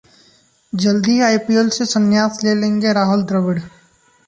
जल्द 0.73 1.05
ही 1.07 1.19
आईपीएल 1.21 1.69
से 1.69 1.85
संन्यास 1.85 2.39
ले 2.43 2.55
लेंगे 2.61 2.93
राहुल 2.93 3.23
द्रविड़! 3.23 3.59